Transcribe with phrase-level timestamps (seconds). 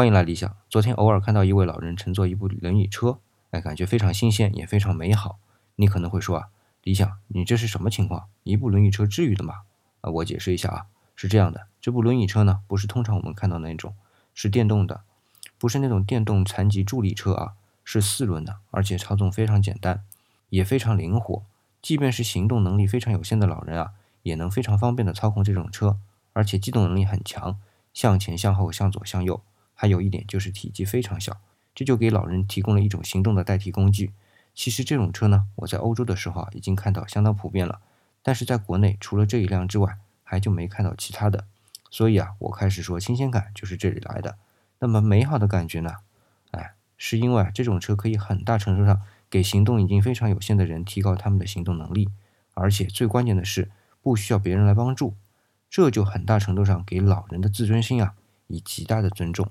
[0.00, 0.56] 欢迎来理想。
[0.70, 3.18] 昨天偶尔看到一位老人乘坐一部轮椅车，
[3.50, 5.38] 哎，感觉非常新鲜，也非常美好。
[5.76, 6.48] 你可能会说啊，
[6.82, 8.24] 理想，你这是什么情况？
[8.42, 9.56] 一部轮椅车至于的吗？
[10.00, 13.94] 啊，我解释一下啊，是这样的，这部轮椅车呢，不是通常我们看到那种，
[14.32, 15.02] 是电动的，
[15.58, 17.52] 不是那种电动残疾助力车啊，
[17.84, 20.02] 是四轮的，而且操纵非常简单，
[20.48, 21.42] 也非常灵活，
[21.82, 23.90] 即便是行动能力非常有限的老人啊，
[24.22, 25.98] 也能非常方便的操控这种车，
[26.32, 27.60] 而且机动能力很强，
[27.92, 29.42] 向前、向后、向左、向右。
[29.80, 31.40] 还有一点就是体积非常小，
[31.74, 34.12] 这就给老人提供了一种行动的代替工具。
[34.54, 37.80] 其实这种车呢，我在欧洲的时候啊，已经看到相当普遍了，
[38.22, 41.46] 但是在国内除了这一辆之外，还就没看到其他的。
[41.90, 44.36] 所以啊，我开始说新鲜感就是这里来的。
[44.80, 45.94] 那么美好的感觉呢？
[46.50, 52.10] 哎，是因为啊，这种车可以很大程度上给行动已经非常有限的人提高他们的行动能力，
[52.52, 53.70] 而且最关键的是
[54.02, 55.14] 不需要别人来帮助，
[55.70, 58.12] 这就很大程度上给老人的自尊心啊
[58.48, 59.50] 以极大的尊重。